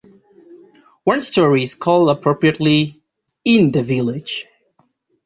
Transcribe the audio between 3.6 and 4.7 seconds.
the Village".